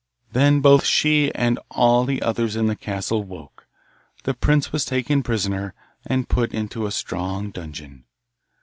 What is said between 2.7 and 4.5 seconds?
castle woke; the